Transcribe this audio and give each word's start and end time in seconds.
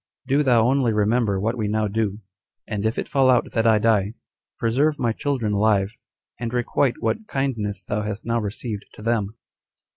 Do 0.25 0.41
thou 0.41 0.65
only 0.67 0.93
remember 0.93 1.39
what 1.39 1.55
we 1.55 1.67
now 1.67 1.87
do; 1.87 2.21
and 2.65 2.87
if 2.87 2.97
it 2.97 3.07
fall 3.07 3.29
out 3.29 3.51
that 3.51 3.67
I 3.67 3.77
die, 3.77 4.15
preserve 4.57 4.97
my 4.97 5.11
children 5.11 5.53
alive, 5.53 5.91
and 6.39 6.51
requite 6.51 6.95
what 7.03 7.27
kindness 7.27 7.83
thou 7.83 8.01
hast 8.01 8.25
now 8.25 8.39
received 8.39 8.85
to 8.93 9.03
them." 9.03 9.35